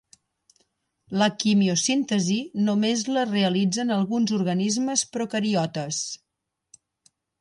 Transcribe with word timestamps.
La 1.21 1.25
quimiosíntesi 1.43 2.37
només 2.69 3.03
la 3.17 3.25
realitzen 3.33 3.95
alguns 3.97 4.33
organismes 4.39 5.05
procariotes. 5.19 6.01